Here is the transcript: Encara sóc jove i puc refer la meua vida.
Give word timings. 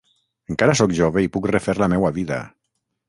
Encara 0.53 0.75
sóc 0.79 0.95
jove 0.99 1.23
i 1.27 1.31
puc 1.37 1.45
refer 1.57 1.77
la 1.83 1.89
meua 1.95 2.13
vida. 2.17 2.41